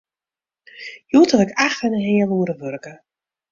Hjoed 1.11 1.31
haw 1.31 1.41
ik 1.45 1.51
acht 1.67 1.81
en 1.85 1.95
in 1.99 2.07
heal 2.09 2.31
oere 2.37 2.55
wurke. 2.61 2.93